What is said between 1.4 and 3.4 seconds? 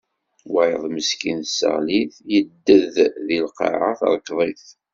tesseɣli-t, yedded di